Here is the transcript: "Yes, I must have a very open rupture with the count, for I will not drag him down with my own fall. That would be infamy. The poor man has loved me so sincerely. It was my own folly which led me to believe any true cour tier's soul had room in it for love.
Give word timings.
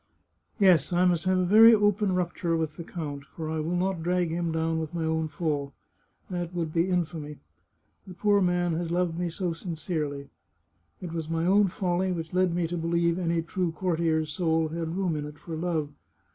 "Yes, 0.59 0.91
I 0.91 1.05
must 1.05 1.25
have 1.25 1.37
a 1.37 1.45
very 1.45 1.75
open 1.75 2.15
rupture 2.15 2.57
with 2.57 2.75
the 2.75 2.83
count, 2.83 3.23
for 3.35 3.51
I 3.51 3.59
will 3.59 3.75
not 3.75 4.01
drag 4.01 4.29
him 4.31 4.51
down 4.51 4.79
with 4.79 4.95
my 4.95 5.03
own 5.05 5.27
fall. 5.27 5.75
That 6.31 6.55
would 6.55 6.73
be 6.73 6.89
infamy. 6.89 7.37
The 8.07 8.15
poor 8.15 8.41
man 8.41 8.73
has 8.77 8.89
loved 8.89 9.19
me 9.19 9.29
so 9.29 9.53
sincerely. 9.53 10.29
It 11.01 11.13
was 11.13 11.29
my 11.29 11.45
own 11.45 11.67
folly 11.67 12.11
which 12.11 12.33
led 12.33 12.51
me 12.51 12.65
to 12.65 12.77
believe 12.77 13.19
any 13.19 13.43
true 13.43 13.73
cour 13.73 13.95
tier's 13.95 14.31
soul 14.33 14.69
had 14.69 14.97
room 14.97 15.15
in 15.15 15.27
it 15.27 15.37
for 15.37 15.55
love. 15.55 15.91